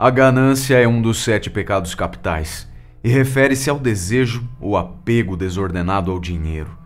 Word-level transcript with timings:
A 0.00 0.10
ganância 0.10 0.76
é 0.76 0.86
um 0.86 1.02
dos 1.02 1.24
sete 1.24 1.50
pecados 1.50 1.92
capitais 1.92 2.70
e 3.02 3.08
refere-se 3.08 3.68
ao 3.68 3.80
desejo 3.80 4.48
ou 4.60 4.76
apego 4.76 5.36
desordenado 5.36 6.12
ao 6.12 6.20
dinheiro. 6.20 6.78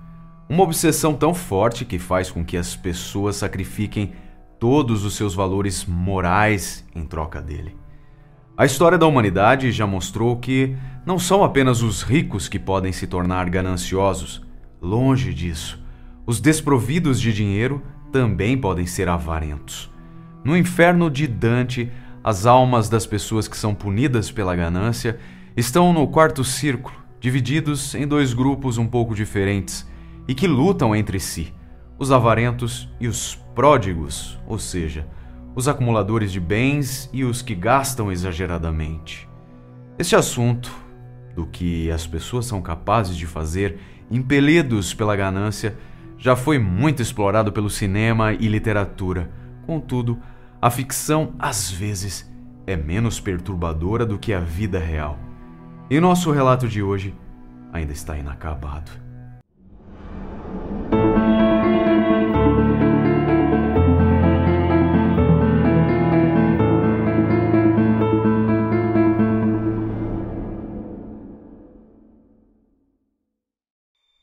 Uma 0.49 0.63
obsessão 0.63 1.13
tão 1.13 1.35
forte 1.35 1.85
que 1.85 1.99
faz 1.99 2.31
com 2.31 2.43
que 2.43 2.57
as 2.57 2.75
pessoas 2.75 3.37
sacrifiquem 3.37 4.15
todos 4.59 5.05
os 5.05 5.15
seus 5.15 5.35
valores 5.35 5.85
morais 5.85 6.87
em 6.95 7.05
troca 7.05 7.43
dele. 7.43 7.77
A 8.57 8.65
história 8.65 8.97
da 8.97 9.07
humanidade 9.07 9.71
já 9.73 9.87
mostrou 9.87 10.39
que 10.39 10.75
não 11.05 11.19
são 11.19 11.45
apenas 11.45 11.83
os 11.83 12.03
ricos 12.03 12.49
que 12.49 12.59
podem 12.59 12.93
se 12.93 13.07
tornar 13.07 13.51
gananciosos. 13.51 14.43
Longe 14.81 15.35
disso. 15.35 15.85
Os 16.25 16.41
desprovidos 16.41 17.21
de 17.21 17.31
dinheiro 17.31 17.83
também 18.11 18.57
podem 18.57 18.87
ser 18.87 19.07
avarentos. 19.07 19.93
No 20.43 20.57
inferno 20.57 21.11
de 21.11 21.27
Dante, 21.27 21.93
as 22.25 22.47
almas 22.47 22.89
das 22.89 23.07
pessoas 23.07 23.49
que 23.49 23.57
são 23.57 23.75
punidas 23.75 24.31
pela 24.31 24.55
ganância 24.55 25.19
estão 25.57 25.93
no 25.93 26.07
quarto 26.07 26.45
círculo, 26.45 26.97
divididos 27.21 27.95
em 27.95 28.07
dois 28.07 28.33
grupos 28.33 28.79
um 28.79 28.87
pouco 28.87 29.15
diferentes 29.15 29.89
e 30.29 30.35
que 30.35 30.47
lutam 30.47 30.95
entre 30.95 31.19
si: 31.19 31.53
os 31.99 32.13
avarentos 32.13 32.89
e 33.01 33.09
os 33.09 33.35
pródigos, 33.55 34.39
ou 34.47 34.59
seja, 34.59 35.07
os 35.55 35.69
acumuladores 35.69 36.33
de 36.33 36.41
bens 36.41 37.11
e 37.13 37.25
os 37.25 37.43
que 37.43 37.55
gastam 37.55 38.11
exageradamente. 38.11 39.29
Este 39.99 40.17
assunto, 40.17 40.73
do 41.35 41.47
que 41.47 41.91
as 41.91 42.07
pessoas 42.07 42.47
são 42.47 42.63
capazes 42.63 43.17
de 43.17 43.27
fazer, 43.27 43.79
impelidos 44.11 44.95
pela 44.95 45.17
ganância, 45.17 45.77
já 46.17 46.37
foi 46.37 46.59
muito 46.59 47.03
explorado 47.03 47.53
pelo 47.53 47.69
cinema 47.69 48.33
e 48.33 48.49
literatura. 48.49 49.31
Contudo, 49.67 50.19
a 50.63 50.71
ficção 50.71 51.35
às 51.41 51.69
vezes 51.69 52.33
é 52.69 52.77
menos 52.77 53.19
perturbadora 53.19 54.07
do 54.07 54.17
que 54.17 54.33
a 54.33 54.39
vida 54.39 54.79
real. 54.79 55.19
E 55.91 55.99
nosso 55.99 56.31
relato 56.31 56.69
de 56.69 56.81
hoje 56.81 57.13
ainda 57.73 57.93
está 57.93 58.17
inacabado. 58.17 59.02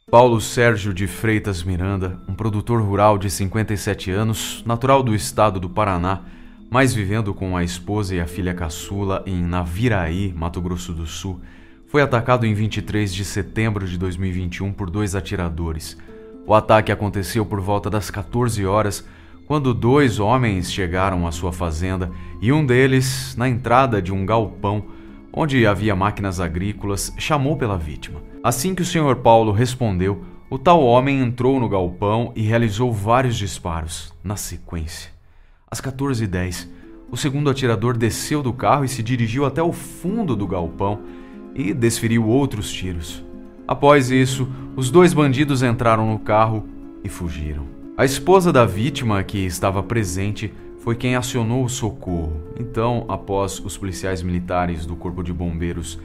Paulo 0.09 0.41
Sérgio 0.41 0.91
de 0.91 1.05
Freitas 1.05 1.61
Miranda, 1.61 2.19
um 2.27 2.33
produtor 2.33 2.81
rural 2.81 3.15
de 3.15 3.29
57 3.29 4.09
anos, 4.09 4.63
natural 4.65 5.03
do 5.03 5.13
estado 5.13 5.59
do 5.59 5.69
Paraná, 5.69 6.21
mas 6.67 6.95
vivendo 6.95 7.31
com 7.31 7.55
a 7.55 7.63
esposa 7.63 8.15
e 8.15 8.19
a 8.19 8.25
filha 8.25 8.55
caçula 8.55 9.21
em 9.27 9.39
Naviraí, 9.39 10.33
Mato 10.35 10.59
Grosso 10.59 10.93
do 10.93 11.05
Sul, 11.05 11.39
foi 11.85 12.01
atacado 12.01 12.43
em 12.47 12.55
23 12.55 13.13
de 13.13 13.23
setembro 13.23 13.87
de 13.87 13.99
2021 13.99 14.73
por 14.73 14.89
dois 14.89 15.13
atiradores. 15.13 15.95
O 16.43 16.55
ataque 16.55 16.91
aconteceu 16.91 17.45
por 17.45 17.61
volta 17.61 17.87
das 17.87 18.09
14 18.09 18.65
horas, 18.65 19.05
quando 19.45 19.75
dois 19.75 20.19
homens 20.19 20.73
chegaram 20.73 21.27
à 21.27 21.31
sua 21.31 21.53
fazenda 21.53 22.09
e 22.41 22.51
um 22.51 22.65
deles, 22.65 23.35
na 23.37 23.47
entrada 23.47 24.01
de 24.01 24.11
um 24.11 24.25
galpão 24.25 24.85
onde 25.33 25.65
havia 25.65 25.95
máquinas 25.95 26.39
agrícolas, 26.39 27.13
chamou 27.17 27.55
pela 27.55 27.77
vítima. 27.77 28.21
Assim 28.43 28.73
que 28.73 28.81
o 28.81 28.85
Sr. 28.85 29.15
Paulo 29.17 29.51
respondeu, 29.51 30.23
o 30.49 30.57
tal 30.57 30.83
homem 30.83 31.21
entrou 31.21 31.59
no 31.59 31.69
galpão 31.69 32.31
e 32.35 32.41
realizou 32.41 32.91
vários 32.91 33.37
disparos, 33.37 34.13
na 34.23 34.35
sequência. 34.35 35.11
Às 35.69 35.79
14h10, 35.79 36.67
o 37.11 37.17
segundo 37.17 37.49
atirador 37.49 37.97
desceu 37.97 38.41
do 38.41 38.53
carro 38.53 38.85
e 38.85 38.89
se 38.89 39.03
dirigiu 39.03 39.45
até 39.45 39.61
o 39.61 39.71
fundo 39.71 40.35
do 40.35 40.47
galpão 40.47 41.01
e 41.53 41.73
desferiu 41.73 42.27
outros 42.27 42.71
tiros. 42.71 43.23
Após 43.67 44.09
isso, 44.09 44.47
os 44.75 44.89
dois 44.89 45.13
bandidos 45.13 45.61
entraram 45.61 46.11
no 46.11 46.17
carro 46.17 46.67
e 47.03 47.09
fugiram. 47.09 47.67
A 47.95 48.05
esposa 48.05 48.51
da 48.51 48.65
vítima, 48.65 49.21
que 49.23 49.39
estava 49.39 49.83
presente, 49.83 50.53
foi 50.89 50.95
quem 50.95 51.15
acionou 51.15 51.65
o 51.65 51.69
socorro. 51.69 52.41
Então, 52.59 53.05
após 53.07 53.59
os 53.59 53.77
policiais 53.77 54.23
militares 54.23 54.87
do 54.87 54.95
Corpo 54.95 55.21
de 55.21 55.31
Bombeiros 55.31 55.99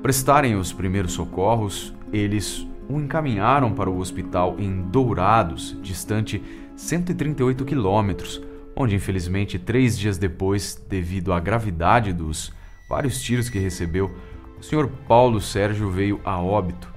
prestarem 0.00 0.54
os 0.54 0.72
primeiros 0.72 1.14
socorros, 1.14 1.92
eles 2.12 2.64
o 2.88 3.00
encaminharam 3.00 3.72
para 3.72 3.90
o 3.90 3.98
hospital 3.98 4.54
em 4.56 4.80
Dourados, 4.80 5.76
distante 5.82 6.40
138 6.76 7.64
quilômetros, 7.64 8.40
onde 8.76 8.94
infelizmente 8.94 9.58
três 9.58 9.98
dias 9.98 10.18
depois, 10.18 10.80
devido 10.88 11.32
à 11.32 11.40
gravidade 11.40 12.12
dos 12.12 12.52
vários 12.88 13.20
tiros 13.20 13.50
que 13.50 13.58
recebeu, 13.58 14.08
o 14.56 14.62
Sr. 14.62 14.86
Paulo 15.08 15.40
Sérgio 15.40 15.90
veio 15.90 16.20
a 16.24 16.40
óbito. 16.40 16.94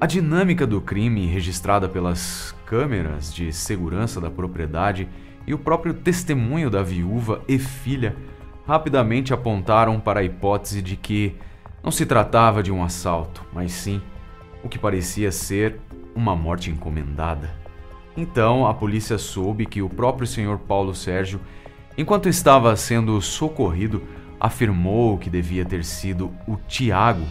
A 0.00 0.06
dinâmica 0.06 0.66
do 0.66 0.80
crime, 0.80 1.26
registrada 1.26 1.86
pelas 1.86 2.54
câmeras 2.64 3.30
de 3.30 3.52
segurança 3.52 4.18
da 4.18 4.30
propriedade 4.30 5.06
e 5.46 5.54
o 5.54 5.58
próprio 5.58 5.94
testemunho 5.94 6.70
da 6.70 6.82
viúva 6.82 7.42
e 7.48 7.58
filha, 7.58 8.16
rapidamente 8.66 9.34
apontaram 9.34 9.98
para 9.98 10.20
a 10.20 10.24
hipótese 10.24 10.80
de 10.80 10.96
que 10.96 11.36
não 11.82 11.90
se 11.90 12.06
tratava 12.06 12.62
de 12.62 12.70
um 12.70 12.82
assalto, 12.82 13.44
mas 13.52 13.72
sim 13.72 14.00
o 14.62 14.68
que 14.68 14.78
parecia 14.78 15.32
ser 15.32 15.80
uma 16.14 16.36
morte 16.36 16.70
encomendada. 16.70 17.50
Então 18.16 18.66
a 18.66 18.74
polícia 18.74 19.18
soube 19.18 19.66
que 19.66 19.82
o 19.82 19.88
próprio 19.88 20.26
senhor 20.26 20.58
Paulo 20.58 20.94
Sérgio, 20.94 21.40
enquanto 21.96 22.28
estava 22.28 22.76
sendo 22.76 23.20
socorrido, 23.20 24.02
afirmou 24.38 25.18
que 25.18 25.30
devia 25.30 25.64
ter 25.64 25.84
sido 25.84 26.30
o 26.46 26.56
Tiago. 26.68 27.24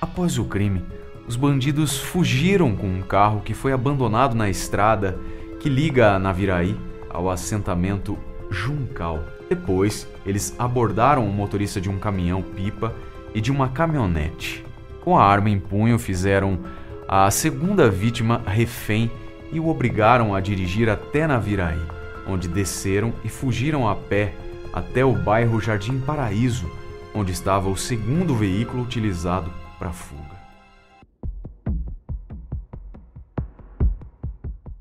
Após 0.00 0.38
o 0.38 0.44
crime, 0.44 0.84
os 1.26 1.34
bandidos 1.34 1.98
fugiram 1.98 2.76
com 2.76 2.86
um 2.86 3.02
carro 3.02 3.40
que 3.40 3.54
foi 3.54 3.72
abandonado 3.72 4.34
na 4.34 4.48
estrada 4.48 5.18
que 5.58 5.68
liga 5.68 6.12
a 6.12 6.18
Naviraí 6.18 6.76
ao 7.16 7.30
assentamento 7.30 8.18
Juncal. 8.50 9.24
Depois, 9.48 10.06
eles 10.24 10.54
abordaram 10.58 11.26
o 11.26 11.32
motorista 11.32 11.80
de 11.80 11.88
um 11.88 11.98
caminhão-pipa 11.98 12.94
e 13.34 13.40
de 13.40 13.50
uma 13.50 13.70
caminhonete. 13.70 14.64
Com 15.00 15.18
a 15.18 15.24
arma 15.24 15.48
em 15.48 15.58
punho, 15.58 15.98
fizeram 15.98 16.60
a 17.08 17.30
segunda 17.30 17.88
vítima 17.88 18.42
refém 18.46 19.10
e 19.50 19.58
o 19.58 19.68
obrigaram 19.68 20.34
a 20.34 20.40
dirigir 20.40 20.90
até 20.90 21.26
Naviraí, 21.26 21.80
onde 22.28 22.48
desceram 22.48 23.14
e 23.24 23.28
fugiram 23.28 23.88
a 23.88 23.96
pé 23.96 24.34
até 24.72 25.04
o 25.04 25.12
bairro 25.12 25.60
Jardim 25.60 25.98
Paraíso, 25.98 26.70
onde 27.14 27.32
estava 27.32 27.70
o 27.70 27.76
segundo 27.76 28.34
veículo 28.34 28.82
utilizado 28.82 29.50
para 29.78 29.90
fuga. 29.90 30.36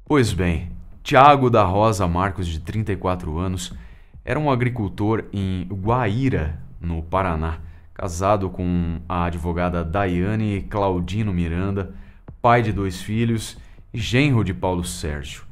Pois 0.06 0.34
bem, 0.34 0.75
Tiago 1.06 1.52
da 1.52 1.64
Rosa 1.64 2.08
Marcos, 2.08 2.48
de 2.48 2.60
34 2.60 3.38
anos, 3.38 3.72
era 4.26 4.40
um 4.40 4.50
agricultor 4.50 5.26
em 5.32 5.68
Guaíra, 5.72 6.60
no 6.82 7.04
Paraná 7.04 7.60
casado 7.94 8.50
com 8.50 9.00
a 9.08 9.26
advogada 9.26 9.84
Daiane 9.84 10.64
Claudino 10.64 11.32
Miranda, 11.32 11.94
pai 12.42 12.64
de 12.64 12.74
dois 12.74 13.04
filhos 13.04 13.56
e 13.94 14.00
genro 14.00 14.44
de 14.44 14.52
Paulo 14.52 14.84
Sérgio. 14.84 15.44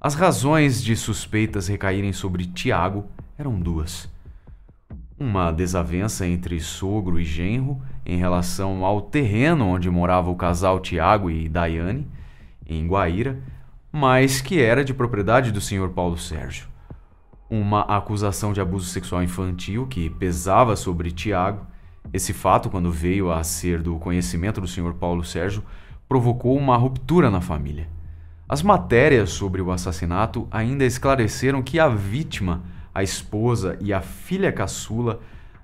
As 0.00 0.14
razões 0.14 0.80
de 0.80 0.94
suspeitas 0.94 1.66
recaírem 1.66 2.12
sobre 2.12 2.46
Tiago 2.46 3.04
eram 3.36 3.58
duas. 3.58 4.08
Uma 5.18 5.50
desavença 5.50 6.24
entre 6.24 6.60
sogro 6.60 7.18
e 7.18 7.24
genro 7.24 7.82
em 8.06 8.16
relação 8.16 8.84
ao 8.84 9.02
terreno 9.02 9.66
onde 9.66 9.90
morava 9.90 10.30
o 10.30 10.36
casal 10.36 10.78
Tiago 10.78 11.28
e 11.28 11.48
Daiane, 11.48 12.06
em 12.64 12.86
Guaíra, 12.86 13.40
mas 13.92 14.40
que 14.40 14.60
era 14.60 14.84
de 14.84 14.94
propriedade 14.94 15.52
do 15.52 15.60
senhor 15.60 15.90
Paulo 15.90 16.18
Sérgio. 16.18 16.68
Uma 17.48 17.80
acusação 17.82 18.52
de 18.52 18.60
abuso 18.60 18.86
sexual 18.86 19.22
infantil 19.22 19.86
que 19.86 20.08
pesava 20.10 20.76
sobre 20.76 21.10
Tiago 21.10 21.66
esse 22.12 22.32
fato, 22.32 22.68
quando 22.68 22.90
veio 22.90 23.30
a 23.30 23.42
ser 23.44 23.80
do 23.80 23.96
conhecimento 23.96 24.60
do 24.60 24.66
Sr. 24.66 24.94
Paulo 24.94 25.22
Sérgio, 25.22 25.62
provocou 26.08 26.56
uma 26.56 26.76
ruptura 26.76 27.30
na 27.30 27.40
família. 27.40 27.88
As 28.48 28.62
matérias 28.64 29.30
sobre 29.30 29.62
o 29.62 29.70
assassinato 29.70 30.48
ainda 30.50 30.84
esclareceram 30.84 31.62
que 31.62 31.78
a 31.78 31.88
vítima, 31.88 32.62
a 32.92 33.00
esposa 33.00 33.78
e 33.80 33.92
a 33.92 34.00
filha 34.00 34.50
caçula, 34.50 35.20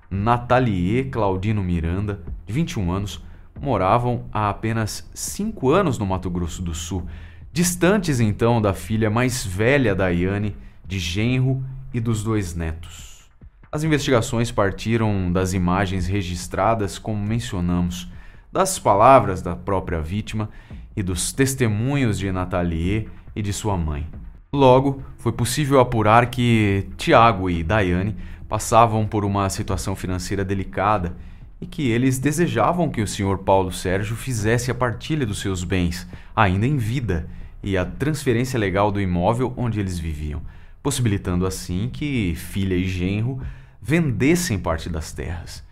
Nathalie 0.09 1.03
Claudino 1.05 1.61
Miranda, 1.61 2.21
de 2.45 2.53
21 2.53 2.91
anos, 2.93 3.21
moravam 3.59 4.23
há 4.31 4.49
apenas 4.49 5.09
5 5.13 5.69
anos 5.69 5.97
no 5.97 6.05
Mato 6.05 6.29
Grosso 6.29 6.61
do 6.61 6.73
Sul, 6.73 7.05
distantes 7.51 8.19
então 8.19 8.61
da 8.61 8.73
filha 8.73 9.09
mais 9.09 9.45
velha 9.45 9.95
da 9.95 10.09
Iane, 10.09 10.55
de 10.85 10.99
genro 10.99 11.63
e 11.93 11.99
dos 11.99 12.23
dois 12.23 12.55
netos. 12.55 13.27
As 13.71 13.83
investigações 13.83 14.51
partiram 14.51 15.31
das 15.31 15.53
imagens 15.53 16.07
registradas, 16.07 16.97
como 16.97 17.21
mencionamos, 17.25 18.09
das 18.51 18.79
palavras 18.79 19.41
da 19.41 19.55
própria 19.55 20.01
vítima 20.01 20.49
e 20.95 21.03
dos 21.03 21.31
testemunhos 21.33 22.17
de 22.17 22.31
Nathalie 22.31 23.09
e 23.35 23.41
de 23.41 23.51
sua 23.51 23.77
mãe. 23.77 24.07
Logo, 24.51 25.03
foi 25.17 25.31
possível 25.31 25.79
apurar 25.79 26.27
que 26.27 26.87
Tiago 26.97 27.49
e 27.49 27.63
Daiane 27.63 28.15
passavam 28.47 29.05
por 29.05 29.25
uma 29.25 29.49
situação 29.49 29.95
financeira 29.95 30.45
delicada 30.45 31.15
e 31.59 31.65
que 31.65 31.89
eles 31.89 32.19
desejavam 32.19 32.89
que 32.89 33.01
o 33.01 33.07
Sr. 33.07 33.39
Paulo 33.39 33.71
Sérgio 33.71 34.15
fizesse 34.15 34.69
a 34.69 34.75
partilha 34.75 35.25
dos 35.25 35.39
seus 35.39 35.63
bens, 35.63 36.07
ainda 36.35 36.67
em 36.67 36.77
vida, 36.77 37.27
e 37.63 37.77
a 37.77 37.83
transferência 37.83 38.59
legal 38.59 38.91
do 38.91 39.01
imóvel 39.01 39.53
onde 39.57 39.79
eles 39.79 39.97
viviam, 39.97 40.41
possibilitando 40.83 41.45
assim 41.45 41.89
que 41.91 42.35
filha 42.35 42.75
e 42.75 42.87
genro 42.87 43.41
vendessem 43.81 44.59
parte 44.59 44.89
das 44.89 45.11
terras. 45.11 45.65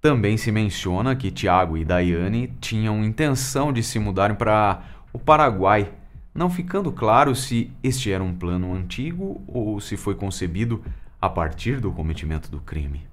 Também 0.00 0.36
se 0.36 0.50
menciona 0.50 1.14
que 1.14 1.30
Tiago 1.30 1.76
e 1.76 1.84
Daiane 1.84 2.54
tinham 2.60 3.04
intenção 3.04 3.72
de 3.72 3.82
se 3.82 3.98
mudarem 3.98 4.34
para 4.34 4.82
o 5.12 5.18
Paraguai, 5.18 5.92
não 6.34 6.48
ficando 6.48 6.90
claro 6.90 7.34
se 7.34 7.70
este 7.82 8.10
era 8.10 8.24
um 8.24 8.34
plano 8.34 8.74
antigo 8.74 9.42
ou 9.46 9.78
se 9.80 9.96
foi 9.96 10.14
concebido 10.14 10.82
a 11.20 11.28
partir 11.28 11.80
do 11.80 11.92
cometimento 11.92 12.50
do 12.50 12.60
crime. 12.60 13.09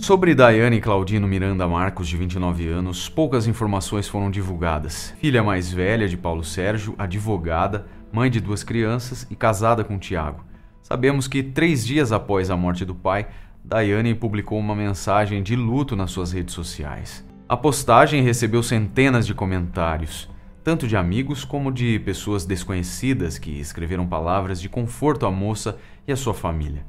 Sobre 0.00 0.34
Daiane 0.34 0.80
Claudino 0.80 1.28
Miranda 1.28 1.68
Marcos, 1.68 2.08
de 2.08 2.16
29 2.16 2.66
anos, 2.68 3.06
poucas 3.06 3.46
informações 3.46 4.08
foram 4.08 4.30
divulgadas. 4.30 5.14
Filha 5.20 5.42
mais 5.42 5.70
velha 5.70 6.08
de 6.08 6.16
Paulo 6.16 6.42
Sérgio, 6.42 6.94
advogada, 6.96 7.86
mãe 8.10 8.30
de 8.30 8.40
duas 8.40 8.64
crianças 8.64 9.26
e 9.30 9.36
casada 9.36 9.84
com 9.84 9.98
Tiago. 9.98 10.42
Sabemos 10.82 11.28
que 11.28 11.42
três 11.42 11.86
dias 11.86 12.12
após 12.12 12.48
a 12.48 12.56
morte 12.56 12.82
do 12.82 12.94
pai, 12.94 13.28
Daiane 13.62 14.14
publicou 14.14 14.58
uma 14.58 14.74
mensagem 14.74 15.42
de 15.42 15.54
luto 15.54 15.94
nas 15.94 16.10
suas 16.10 16.32
redes 16.32 16.54
sociais. 16.54 17.22
A 17.46 17.56
postagem 17.56 18.22
recebeu 18.22 18.62
centenas 18.62 19.26
de 19.26 19.34
comentários, 19.34 20.30
tanto 20.64 20.88
de 20.88 20.96
amigos 20.96 21.44
como 21.44 21.70
de 21.70 21.98
pessoas 21.98 22.46
desconhecidas 22.46 23.38
que 23.38 23.50
escreveram 23.60 24.06
palavras 24.06 24.62
de 24.62 24.68
conforto 24.68 25.26
à 25.26 25.30
moça 25.30 25.78
e 26.08 26.12
à 26.12 26.16
sua 26.16 26.32
família. 26.32 26.86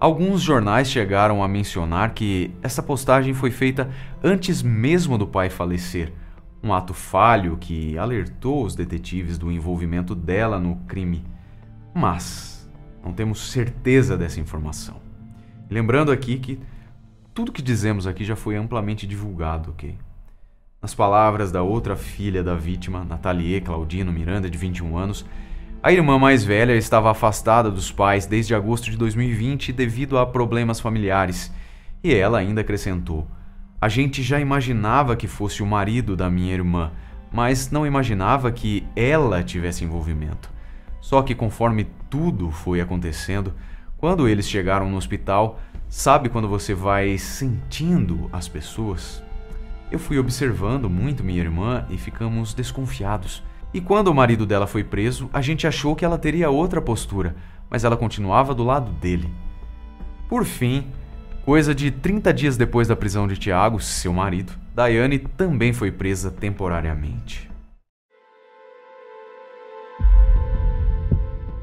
Alguns 0.00 0.42
jornais 0.42 0.88
chegaram 0.88 1.42
a 1.42 1.48
mencionar 1.48 2.14
que 2.14 2.52
essa 2.62 2.80
postagem 2.80 3.34
foi 3.34 3.50
feita 3.50 3.90
antes 4.22 4.62
mesmo 4.62 5.18
do 5.18 5.26
pai 5.26 5.50
falecer, 5.50 6.12
um 6.62 6.72
ato 6.72 6.94
falho 6.94 7.56
que 7.56 7.98
alertou 7.98 8.64
os 8.64 8.76
detetives 8.76 9.38
do 9.38 9.50
envolvimento 9.50 10.14
dela 10.14 10.60
no 10.60 10.76
crime. 10.86 11.24
Mas 11.92 12.70
não 13.02 13.12
temos 13.12 13.50
certeza 13.50 14.16
dessa 14.16 14.38
informação. 14.38 15.00
Lembrando 15.68 16.12
aqui 16.12 16.38
que 16.38 16.60
tudo 17.34 17.50
que 17.50 17.60
dizemos 17.60 18.06
aqui 18.06 18.24
já 18.24 18.36
foi 18.36 18.54
amplamente 18.54 19.04
divulgado, 19.04 19.70
ok? 19.70 19.98
Nas 20.80 20.94
palavras 20.94 21.50
da 21.50 21.62
outra 21.64 21.96
filha 21.96 22.42
da 22.44 22.54
vítima, 22.54 23.04
Nathalie 23.04 23.60
Claudino 23.60 24.12
Miranda, 24.12 24.48
de 24.48 24.56
21 24.56 24.96
anos, 24.96 25.26
a 25.80 25.92
irmã 25.92 26.18
mais 26.18 26.44
velha 26.44 26.74
estava 26.74 27.10
afastada 27.10 27.70
dos 27.70 27.92
pais 27.92 28.26
desde 28.26 28.54
agosto 28.54 28.90
de 28.90 28.96
2020 28.96 29.72
devido 29.72 30.18
a 30.18 30.26
problemas 30.26 30.80
familiares, 30.80 31.52
e 32.02 32.12
ela 32.12 32.38
ainda 32.38 32.62
acrescentou: 32.62 33.28
A 33.80 33.88
gente 33.88 34.20
já 34.22 34.40
imaginava 34.40 35.14
que 35.14 35.28
fosse 35.28 35.62
o 35.62 35.66
marido 35.66 36.16
da 36.16 36.28
minha 36.28 36.52
irmã, 36.52 36.90
mas 37.32 37.70
não 37.70 37.86
imaginava 37.86 38.50
que 38.50 38.84
ela 38.96 39.42
tivesse 39.42 39.84
envolvimento. 39.84 40.50
Só 41.00 41.22
que 41.22 41.34
conforme 41.34 41.86
tudo 42.10 42.50
foi 42.50 42.80
acontecendo, 42.80 43.54
quando 43.96 44.28
eles 44.28 44.48
chegaram 44.48 44.90
no 44.90 44.96
hospital, 44.96 45.60
sabe 45.88 46.28
quando 46.28 46.48
você 46.48 46.74
vai 46.74 47.16
sentindo 47.18 48.28
as 48.32 48.48
pessoas? 48.48 49.22
Eu 49.92 49.98
fui 49.98 50.18
observando 50.18 50.90
muito 50.90 51.22
minha 51.22 51.40
irmã 51.40 51.86
e 51.88 51.96
ficamos 51.96 52.52
desconfiados. 52.52 53.42
E 53.72 53.80
quando 53.82 54.08
o 54.08 54.14
marido 54.14 54.46
dela 54.46 54.66
foi 54.66 54.82
preso, 54.82 55.28
a 55.32 55.42
gente 55.42 55.66
achou 55.66 55.94
que 55.94 56.04
ela 56.04 56.16
teria 56.16 56.48
outra 56.48 56.80
postura, 56.80 57.36
mas 57.68 57.84
ela 57.84 57.96
continuava 57.96 58.54
do 58.54 58.64
lado 58.64 58.90
dele. 58.92 59.30
Por 60.26 60.44
fim, 60.46 60.86
coisa 61.44 61.74
de 61.74 61.90
30 61.90 62.32
dias 62.32 62.56
depois 62.56 62.88
da 62.88 62.96
prisão 62.96 63.28
de 63.28 63.36
Tiago, 63.36 63.78
seu 63.78 64.12
marido, 64.12 64.54
Daiane 64.74 65.18
também 65.18 65.74
foi 65.74 65.90
presa 65.90 66.30
temporariamente. 66.30 67.50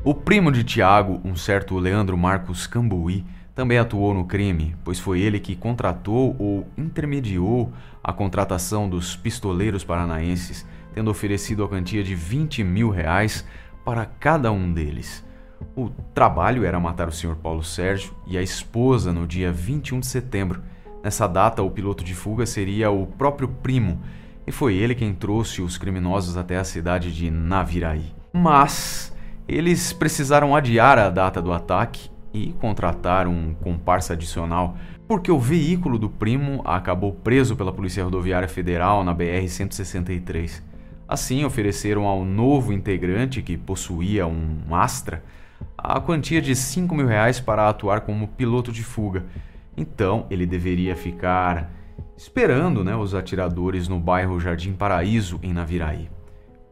O 0.04 0.14
primo 0.14 0.52
de 0.52 0.64
Tiago, 0.64 1.20
um 1.26 1.36
certo 1.36 1.80
Leandro 1.80 2.16
Marcos 2.16 2.68
Cambuí, 2.68 3.26
também 3.56 3.80
atuou 3.80 4.14
no 4.14 4.26
crime, 4.26 4.76
pois 4.84 5.00
foi 5.00 5.22
ele 5.22 5.40
que 5.40 5.56
contratou 5.56 6.36
ou 6.38 6.68
intermediou 6.78 7.74
a 8.04 8.14
contratação 8.14 8.88
dos 8.88 9.16
pistoleiros 9.16 9.84
paranaenses 9.84 10.64
tendo 10.96 11.12
oferecido 11.12 11.62
a 11.62 11.68
quantia 11.68 12.02
de 12.02 12.16
20 12.16 12.64
mil 12.64 12.90
reais 12.90 13.46
para 13.84 14.06
cada 14.06 14.50
um 14.50 14.72
deles. 14.72 15.26
O 15.76 15.90
trabalho 16.14 16.64
era 16.64 16.80
matar 16.80 17.10
o 17.10 17.12
Sr. 17.12 17.36
Paulo 17.36 17.64
Sérgio 17.64 18.16
e 18.26 18.38
a 18.38 18.42
esposa 18.42 19.12
no 19.12 19.28
dia 19.28 19.52
21 19.52 20.00
de 20.00 20.08
setembro. 20.08 20.62
Nessa 21.04 21.28
data, 21.28 21.62
o 21.62 21.70
piloto 21.70 22.02
de 22.02 22.16
fuga 22.16 22.46
seria 22.46 22.90
o 22.90 23.06
próprio 23.06 23.50
primo, 23.50 24.02
e 24.48 24.54
foi 24.54 24.76
ele 24.76 24.96
quem 24.96 25.14
trouxe 25.14 25.62
os 25.62 25.78
criminosos 25.78 26.38
até 26.38 26.56
a 26.58 26.64
cidade 26.64 27.14
de 27.14 27.30
Naviraí. 27.30 28.14
Mas 28.32 29.14
eles 29.48 29.92
precisaram 29.92 30.56
adiar 30.56 30.98
a 30.98 31.10
data 31.10 31.42
do 31.42 31.52
ataque 31.52 32.10
e 32.34 32.54
contratar 32.54 33.28
um 33.28 33.54
comparsa 33.54 34.14
adicional, 34.14 34.78
porque 35.08 35.32
o 35.32 35.40
veículo 35.40 36.00
do 36.00 36.10
primo 36.10 36.62
acabou 36.64 37.12
preso 37.12 37.56
pela 37.56 37.74
Polícia 37.74 38.04
Rodoviária 38.04 38.48
Federal 38.48 39.04
na 39.04 39.14
BR-163. 39.14 40.64
Assim, 41.08 41.46
ofereceram 41.46 42.06
ao 42.06 42.26
novo 42.26 42.74
integrante, 42.74 43.42
que 43.42 43.58
possuía 43.58 44.26
um 44.26 44.58
Astra, 44.72 45.24
a 45.78 46.00
quantia 46.00 46.42
de 46.42 46.56
5 46.56 46.96
mil 46.96 47.06
reais 47.06 47.40
para 47.40 47.70
atuar 47.70 48.02
como 48.02 48.28
piloto 48.28 48.72
de 48.72 48.84
fuga. 48.84 49.24
Então, 49.78 50.26
ele 50.30 50.46
deveria 50.46 50.96
ficar 50.96 51.72
esperando 52.18 52.84
né, 52.84 52.96
os 52.96 53.14
atiradores 53.14 53.88
no 53.88 54.00
bairro 54.00 54.40
Jardim 54.40 54.74
Paraíso, 54.74 55.40
em 55.44 55.54
Naviraí. 55.54 56.10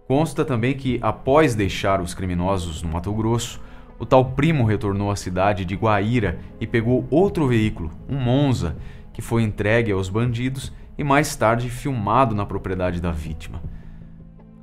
Consta 0.07 0.43
também 0.43 0.75
que, 0.75 0.99
após 1.01 1.53
deixar 1.53 2.01
os 2.01 2.13
criminosos 2.13 2.81
no 2.81 2.89
Mato 2.89 3.13
Grosso, 3.13 3.61
o 3.99 4.05
tal 4.05 4.31
primo 4.31 4.65
retornou 4.65 5.11
à 5.11 5.15
cidade 5.15 5.63
de 5.63 5.75
Guaíra 5.75 6.39
e 6.59 6.65
pegou 6.65 7.07
outro 7.09 7.47
veículo, 7.47 7.91
um 8.09 8.17
Monza, 8.17 8.75
que 9.13 9.21
foi 9.21 9.43
entregue 9.43 9.91
aos 9.91 10.09
bandidos 10.09 10.73
e 10.97 11.03
mais 11.03 11.35
tarde 11.35 11.69
filmado 11.69 12.33
na 12.33 12.45
propriedade 12.45 12.99
da 12.99 13.11
vítima. 13.11 13.61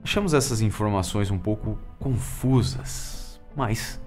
Achamos 0.02 0.32
essas 0.32 0.62
informações 0.62 1.31
um 1.31 1.38
pouco 1.38 1.79
confusas, 1.99 3.41
mas 3.55 4.00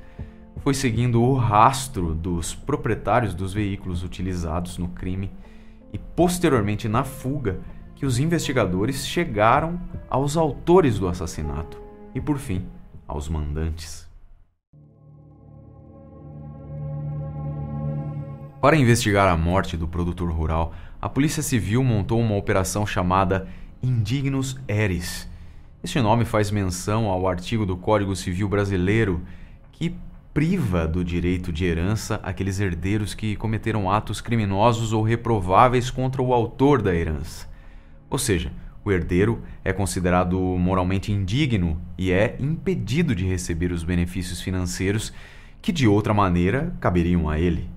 foi 0.61 0.73
seguindo 0.73 1.21
o 1.21 1.35
rastro 1.35 2.15
dos 2.15 2.55
proprietários 2.55 3.35
dos 3.35 3.53
veículos 3.53 4.03
utilizados 4.03 4.77
no 4.77 4.89
crime 4.89 5.31
e 5.91 5.97
posteriormente 5.97 6.87
na 6.87 7.03
fuga 7.03 7.59
que 7.95 8.05
os 8.05 8.17
investigadores 8.17 9.07
chegaram 9.07 9.79
aos 10.09 10.35
autores 10.35 10.97
do 10.97 11.07
assassinato 11.07 11.79
e, 12.15 12.19
por 12.19 12.37
fim, 12.37 12.65
aos 13.07 13.29
mandantes. 13.29 14.09
Para 18.59 18.77
investigar 18.77 19.27
a 19.27 19.37
morte 19.37 19.77
do 19.77 19.87
produtor 19.87 20.31
rural, 20.31 20.73
a 21.01 21.07
Polícia 21.07 21.43
Civil 21.43 21.83
montou 21.83 22.19
uma 22.19 22.35
operação 22.35 22.87
chamada 22.87 23.47
Indignos 23.81 24.57
Eres 24.67 25.31
este 25.83 25.99
nome 25.99 26.23
faz 26.23 26.49
menção 26.49 27.09
ao 27.09 27.27
artigo 27.27 27.65
do 27.65 27.75
Código 27.75 28.15
Civil 28.15 28.47
Brasileiro 28.47 29.21
que 29.69 29.93
priva 30.33 30.87
do 30.87 31.03
direito 31.03 31.51
de 31.51 31.65
herança 31.65 32.21
aqueles 32.23 32.57
herdeiros 32.61 33.13
que 33.13 33.35
cometeram 33.35 33.91
atos 33.91 34.21
criminosos 34.21 34.93
ou 34.93 35.03
reprováveis 35.03 35.91
contra 35.91 36.21
o 36.21 36.33
autor 36.33 36.81
da 36.81 36.95
herança. 36.95 37.49
Ou 38.09 38.17
seja, 38.17 38.53
o 38.85 38.93
herdeiro 38.93 39.43
é 39.61 39.73
considerado 39.73 40.39
moralmente 40.39 41.11
indigno 41.11 41.81
e 41.97 42.13
é 42.13 42.37
impedido 42.39 43.13
de 43.13 43.25
receber 43.25 43.73
os 43.73 43.83
benefícios 43.83 44.39
financeiros 44.39 45.11
que 45.61 45.73
de 45.73 45.85
outra 45.85 46.13
maneira 46.13 46.73
caberiam 46.79 47.29
a 47.29 47.37
ele. 47.37 47.69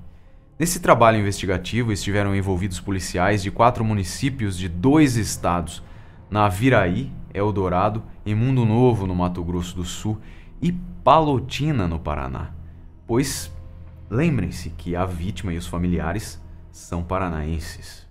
Nesse 0.56 0.78
trabalho 0.78 1.18
investigativo 1.18 1.92
estiveram 1.92 2.36
envolvidos 2.36 2.78
policiais 2.78 3.42
de 3.42 3.50
quatro 3.50 3.84
municípios 3.84 4.56
de 4.56 4.68
dois 4.68 5.16
estados, 5.16 5.82
na 6.30 6.48
Viraí, 6.48 7.12
Eldorado, 7.32 8.02
em 8.24 8.34
Mundo 8.34 8.64
Novo, 8.64 9.06
no 9.06 9.14
Mato 9.14 9.42
Grosso 9.44 9.76
do 9.76 9.84
Sul, 9.84 10.18
e 10.60 10.72
Palotina, 10.72 11.86
no 11.86 11.98
Paraná. 11.98 12.50
Pois 13.06 13.52
lembrem-se 14.10 14.70
que 14.70 14.96
a 14.96 15.04
vítima 15.04 15.52
e 15.52 15.58
os 15.58 15.66
familiares 15.66 16.42
são 16.70 17.02
paranaenses. 17.02 18.06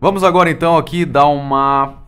Vamos 0.00 0.22
agora 0.22 0.50
então 0.50 0.76
aqui 0.76 1.04
dar 1.04 1.26
uma 1.26 2.02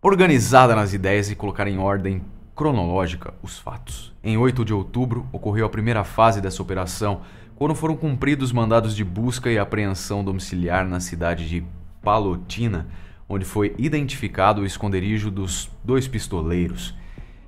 organizada 0.00 0.76
nas 0.76 0.92
ideias 0.92 1.28
e 1.30 1.34
colocar 1.34 1.66
em 1.66 1.78
ordem 1.78 2.22
cronológica 2.54 3.34
os 3.42 3.58
fatos. 3.58 4.14
Em 4.22 4.36
8 4.36 4.64
de 4.64 4.72
outubro 4.72 5.26
ocorreu 5.32 5.66
a 5.66 5.68
primeira 5.68 6.04
fase 6.04 6.40
dessa 6.40 6.62
operação, 6.62 7.20
quando 7.56 7.74
foram 7.74 7.96
cumpridos 7.96 8.52
mandados 8.52 8.94
de 8.94 9.02
busca 9.02 9.50
e 9.50 9.58
apreensão 9.58 10.22
domiciliar 10.22 10.86
na 10.86 11.00
cidade 11.00 11.48
de 11.48 11.64
Palotina, 12.02 12.86
onde 13.26 13.46
foi 13.46 13.74
identificado 13.78 14.60
o 14.60 14.66
esconderijo 14.66 15.30
dos 15.30 15.70
dois 15.82 16.06
pistoleiros. 16.06 16.94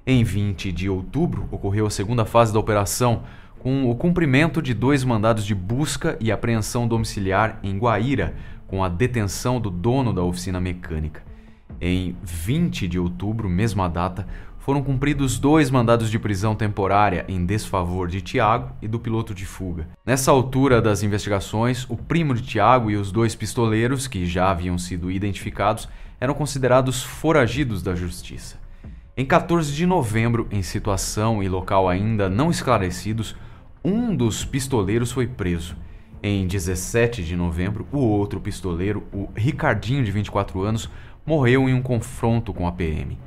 Em 0.07 0.25
20 0.25 0.73
de 0.73 0.89
outubro, 0.89 1.47
ocorreu 1.51 1.87
a 1.87 1.91
segunda 1.91 2.25
fase 2.25 2.55
da 2.55 2.59
operação, 2.59 3.25
com 3.59 3.91
o 3.91 3.95
cumprimento 3.95 4.63
de 4.63 4.73
dois 4.73 5.05
mandados 5.05 5.45
de 5.45 5.55
busca 5.55 6.17
e 6.21 6.33
apreensão 6.33 6.89
domiciliar 6.89 7.61
em 7.63 7.77
Guaíra, 7.79 8.35
com 8.67 8.83
a 8.83 8.89
detenção 8.89 9.61
do 9.61 9.71
dono 9.71 10.13
da 10.13 10.23
oficina 10.23 10.59
mecânica. 10.59 11.23
Em 11.81 12.17
20 12.23 12.89
de 12.89 12.99
outubro, 12.99 13.49
mesma 13.49 13.89
data, 13.89 14.27
foram 14.69 14.83
cumpridos 14.83 15.39
dois 15.39 15.71
mandados 15.71 16.11
de 16.11 16.19
prisão 16.19 16.55
temporária 16.55 17.25
em 17.27 17.47
desfavor 17.47 18.07
de 18.07 18.21
Tiago 18.21 18.71
e 18.83 18.87
do 18.87 19.01
piloto 19.01 19.35
de 19.35 19.47
fuga. 19.47 19.89
Nessa 20.05 20.31
altura 20.31 20.83
das 20.83 21.03
investigações, 21.03 21.87
o 21.89 21.97
primo 21.97 22.35
de 22.35 22.43
Tiago 22.43 22.91
e 22.91 22.97
os 22.97 23.11
dois 23.11 23.35
pistoleiros, 23.35 24.07
que 24.07 24.27
já 24.27 24.51
haviam 24.51 24.77
sido 24.77 25.11
identificados, 25.11 25.89
eram 26.21 26.35
considerados 26.35 27.03
foragidos 27.03 27.83
da 27.83 27.95
justiça. 27.95 28.61
Em 29.17 29.25
14 29.25 29.73
de 29.73 29.87
novembro, 29.87 30.47
em 30.51 30.61
situação 30.61 31.43
e 31.43 31.49
local 31.49 31.89
ainda 31.89 32.29
não 32.29 32.51
esclarecidos, 32.51 33.35
um 33.83 34.15
dos 34.15 34.45
pistoleiros 34.45 35.11
foi 35.11 35.27
preso. 35.27 35.79
Em 36.23 36.47
17 36.47 37.25
de 37.25 37.35
novembro, 37.35 37.87
o 37.91 38.01
outro 38.01 38.39
pistoleiro, 38.39 39.05
o 39.15 39.31
Ricardinho, 39.35 40.05
de 40.05 40.11
24 40.11 40.63
anos, 40.63 40.91
morreu 41.25 41.71
em 41.71 41.73
um 41.73 41.81
confronto 41.81 42.53
com 42.53 42.69
a 42.69 42.73
PM. 42.73 43.19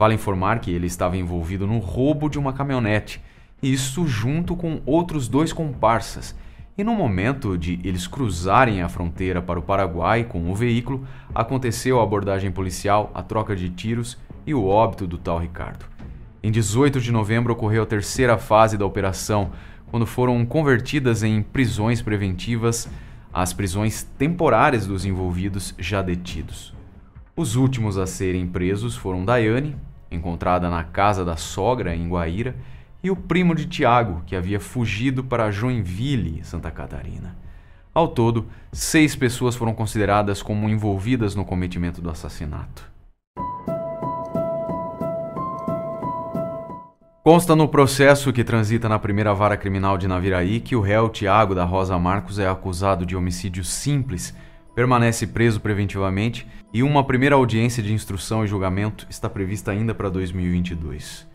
Vale 0.00 0.14
informar 0.14 0.60
que 0.60 0.70
ele 0.70 0.86
estava 0.86 1.18
envolvido 1.18 1.66
no 1.66 1.76
roubo 1.76 2.30
de 2.30 2.38
uma 2.38 2.54
caminhonete, 2.54 3.22
isso 3.62 4.06
junto 4.06 4.56
com 4.56 4.80
outros 4.86 5.28
dois 5.28 5.52
comparsas. 5.52 6.34
E 6.78 6.82
no 6.82 6.94
momento 6.94 7.58
de 7.58 7.78
eles 7.84 8.06
cruzarem 8.06 8.80
a 8.80 8.88
fronteira 8.88 9.42
para 9.42 9.58
o 9.58 9.62
Paraguai 9.62 10.24
com 10.24 10.50
o 10.50 10.54
veículo, 10.54 11.06
aconteceu 11.34 12.00
a 12.00 12.02
abordagem 12.02 12.50
policial, 12.50 13.10
a 13.12 13.22
troca 13.22 13.54
de 13.54 13.68
tiros 13.68 14.16
e 14.46 14.54
o 14.54 14.64
óbito 14.64 15.06
do 15.06 15.18
tal 15.18 15.38
Ricardo. 15.38 15.84
Em 16.42 16.50
18 16.50 16.98
de 16.98 17.12
novembro 17.12 17.52
ocorreu 17.52 17.82
a 17.82 17.86
terceira 17.86 18.38
fase 18.38 18.78
da 18.78 18.86
operação, 18.86 19.50
quando 19.90 20.06
foram 20.06 20.46
convertidas 20.46 21.22
em 21.22 21.42
prisões 21.42 22.00
preventivas 22.00 22.88
as 23.30 23.52
prisões 23.52 24.02
temporárias 24.16 24.86
dos 24.86 25.04
envolvidos 25.04 25.74
já 25.78 26.00
detidos. 26.00 26.72
Os 27.36 27.54
últimos 27.54 27.98
a 27.98 28.06
serem 28.06 28.46
presos 28.46 28.96
foram 28.96 29.26
Daiane, 29.26 29.76
encontrada 30.10 30.68
na 30.68 30.84
casa 30.84 31.24
da 31.24 31.36
sogra 31.36 31.94
em 31.94 32.08
Guaíra, 32.08 32.56
e 33.02 33.10
o 33.10 33.16
primo 33.16 33.54
de 33.54 33.66
Tiago, 33.66 34.22
que 34.26 34.36
havia 34.36 34.60
fugido 34.60 35.24
para 35.24 35.50
Joinville, 35.50 36.44
Santa 36.44 36.70
Catarina. 36.70 37.34
Ao 37.92 38.06
todo, 38.06 38.46
seis 38.72 39.16
pessoas 39.16 39.56
foram 39.56 39.74
consideradas 39.74 40.42
como 40.42 40.68
envolvidas 40.68 41.34
no 41.34 41.44
cometimento 41.44 42.00
do 42.00 42.10
assassinato. 42.10 42.90
Consta 47.22 47.54
no 47.54 47.68
processo 47.68 48.32
que 48.32 48.42
transita 48.42 48.88
na 48.88 48.98
primeira 48.98 49.34
vara 49.34 49.56
criminal 49.56 49.98
de 49.98 50.08
Naviraí 50.08 50.58
que 50.58 50.74
o 50.74 50.80
réu 50.80 51.08
Tiago 51.08 51.54
da 51.54 51.64
Rosa 51.64 51.98
Marcos 51.98 52.38
é 52.38 52.48
acusado 52.48 53.04
de 53.04 53.14
homicídio 53.14 53.62
simples, 53.62 54.34
permanece 54.80 55.26
preso 55.26 55.60
preventivamente 55.60 56.48
e 56.72 56.82
uma 56.82 57.04
primeira 57.04 57.36
audiência 57.36 57.82
de 57.82 57.92
instrução 57.92 58.42
e 58.42 58.46
julgamento 58.46 59.06
está 59.10 59.28
prevista 59.28 59.72
ainda 59.72 59.94
para 59.94 60.08
2022. 60.08 61.28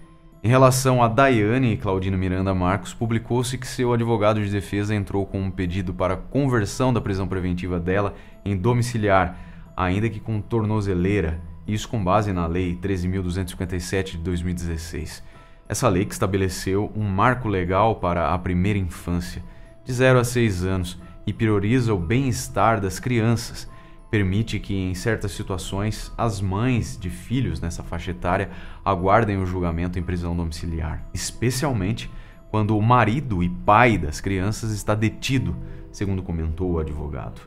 Em 0.44 0.48
relação 0.48 1.04
a 1.04 1.08
Daiane 1.08 1.74
e 1.74 1.78
Claudino 1.78 2.18
Miranda 2.18 2.56
Marcos, 2.56 2.92
publicou-se 2.92 3.56
que 3.60 3.68
seu 3.68 3.94
advogado 3.94 4.44
de 4.44 4.50
defesa 4.50 4.96
entrou 4.96 5.28
com 5.28 5.40
um 5.40 5.52
pedido 5.52 5.94
para 5.94 6.18
conversão 6.18 6.92
da 6.92 7.00
prisão 7.00 7.28
preventiva 7.28 7.80
dela 7.80 8.16
em 8.44 8.58
domiciliar, 8.58 9.38
ainda 9.78 10.10
que 10.10 10.20
com 10.20 10.42
tornozeleira, 10.42 11.40
isso 11.68 11.88
com 11.88 12.04
base 12.04 12.34
na 12.34 12.48
Lei 12.48 12.76
13.257 12.82 14.14
de 14.14 14.18
2016. 14.18 15.22
Essa 15.70 15.88
lei 15.88 16.04
que 16.04 16.14
estabeleceu 16.14 16.92
um 16.96 17.04
marco 17.04 17.48
legal 17.48 17.98
para 17.98 18.34
a 18.34 18.40
primeira 18.40 18.80
infância, 18.80 19.44
de 19.84 19.94
0 19.94 20.18
a 20.18 20.24
6 20.24 20.66
anos, 20.66 21.00
e 21.26 21.34
prioriza 21.34 21.94
o 21.94 22.00
bem-estar 22.00 22.80
das 22.80 23.00
crianças, 23.00 23.70
permite 24.10 24.60
que, 24.60 24.76
em 24.76 24.94
certas 24.94 25.32
situações, 25.32 26.12
as 26.18 26.40
mães 26.40 26.98
de 26.98 27.10
filhos 27.10 27.60
nessa 27.60 27.84
faixa 27.84 28.12
etária 28.12 28.50
aguardem 28.84 29.38
o 29.38 29.46
julgamento 29.46 30.00
em 30.00 30.04
prisão 30.04 30.36
domiciliar, 30.36 31.06
especialmente 31.14 32.10
quando 32.50 32.78
o 32.78 32.82
marido 32.82 33.44
e 33.44 33.50
pai 33.50 33.98
das 33.98 34.22
crianças 34.22 34.72
está 34.72 34.96
detido, 34.96 35.56
segundo 35.92 36.24
comentou 36.24 36.72
o 36.72 36.80
advogado. 36.80 37.42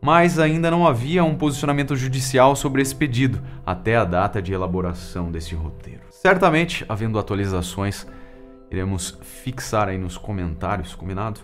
Mas 0.00 0.38
ainda 0.38 0.70
não 0.70 0.86
havia 0.86 1.24
um 1.24 1.36
posicionamento 1.36 1.94
judicial 1.94 2.56
sobre 2.56 2.82
esse 2.82 2.94
pedido 2.94 3.40
até 3.66 3.96
a 3.96 4.04
data 4.04 4.40
de 4.40 4.52
elaboração 4.52 5.30
desse 5.30 5.54
roteiro. 5.54 6.02
Certamente, 6.10 6.84
havendo 6.88 7.18
atualizações, 7.18 8.06
iremos 8.70 9.18
fixar 9.22 9.88
aí 9.88 9.98
nos 9.98 10.16
comentários, 10.16 10.94
combinado? 10.94 11.40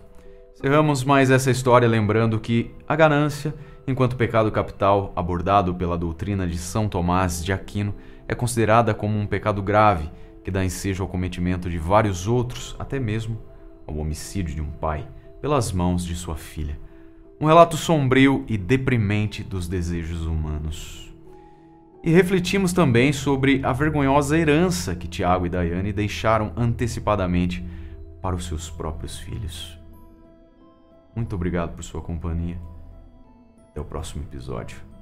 Cerramos 0.54 1.02
mais 1.02 1.32
essa 1.32 1.50
história 1.50 1.88
lembrando 1.88 2.38
que 2.38 2.70
a 2.86 2.94
ganância, 2.94 3.52
enquanto 3.88 4.14
pecado 4.14 4.52
capital 4.52 5.12
abordado 5.16 5.74
pela 5.74 5.98
doutrina 5.98 6.46
de 6.46 6.56
São 6.56 6.88
Tomás 6.88 7.44
de 7.44 7.52
Aquino, 7.52 7.92
é 8.28 8.36
considerada 8.36 8.94
como 8.94 9.18
um 9.18 9.26
pecado 9.26 9.60
grave 9.60 10.08
que 10.44 10.52
dá 10.52 10.64
ensejo 10.64 11.02
ao 11.02 11.08
cometimento 11.08 11.68
de 11.68 11.76
vários 11.76 12.28
outros, 12.28 12.76
até 12.78 13.00
mesmo 13.00 13.36
ao 13.84 13.96
homicídio 13.96 14.54
de 14.54 14.62
um 14.62 14.70
pai, 14.70 15.08
pelas 15.42 15.72
mãos 15.72 16.04
de 16.04 16.14
sua 16.14 16.36
filha. 16.36 16.78
Um 17.40 17.46
relato 17.46 17.76
sombrio 17.76 18.44
e 18.46 18.56
deprimente 18.56 19.42
dos 19.42 19.66
desejos 19.66 20.24
humanos. 20.24 21.12
E 22.02 22.12
refletimos 22.12 22.72
também 22.72 23.12
sobre 23.12 23.60
a 23.64 23.72
vergonhosa 23.72 24.38
herança 24.38 24.94
que 24.94 25.08
Tiago 25.08 25.46
e 25.46 25.50
Daiane 25.50 25.92
deixaram 25.92 26.52
antecipadamente 26.56 27.64
para 28.22 28.36
os 28.36 28.46
seus 28.46 28.70
próprios 28.70 29.18
filhos. 29.18 29.83
Muito 31.14 31.34
obrigado 31.34 31.74
por 31.74 31.84
sua 31.84 32.02
companhia. 32.02 32.60
Até 33.70 33.80
o 33.80 33.84
próximo 33.84 34.24
episódio. 34.24 34.93